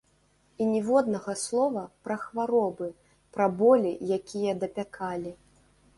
[0.63, 2.87] І ніводнага слова пра хваробы,
[3.37, 5.31] пра болі, якія дапякалі.